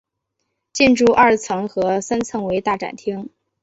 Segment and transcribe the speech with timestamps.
[0.73, 3.29] 建筑二层和三层为大展厅。